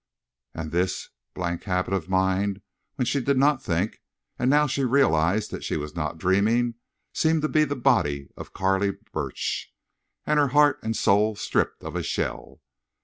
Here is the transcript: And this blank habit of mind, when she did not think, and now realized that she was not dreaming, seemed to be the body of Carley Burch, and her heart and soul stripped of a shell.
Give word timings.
And 0.55 0.71
this 0.71 1.09
blank 1.35 1.65
habit 1.65 1.93
of 1.93 2.09
mind, 2.09 2.61
when 2.95 3.05
she 3.05 3.21
did 3.21 3.37
not 3.37 3.61
think, 3.63 4.01
and 4.39 4.49
now 4.49 4.67
realized 4.75 5.51
that 5.51 5.63
she 5.63 5.77
was 5.77 5.93
not 5.95 6.17
dreaming, 6.17 6.73
seemed 7.13 7.43
to 7.43 7.47
be 7.47 7.65
the 7.65 7.75
body 7.75 8.27
of 8.35 8.51
Carley 8.51 8.93
Burch, 9.13 9.71
and 10.25 10.39
her 10.39 10.47
heart 10.57 10.79
and 10.81 10.97
soul 10.97 11.35
stripped 11.35 11.83
of 11.83 11.95
a 11.95 12.01
shell. 12.01 12.61